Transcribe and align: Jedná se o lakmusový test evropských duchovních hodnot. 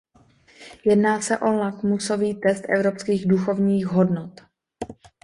Jedná 0.85 1.21
se 1.21 1.37
o 1.37 1.51
lakmusový 1.51 2.33
test 2.35 2.63
evropských 2.69 3.27
duchovních 3.27 3.85
hodnot. 3.87 4.41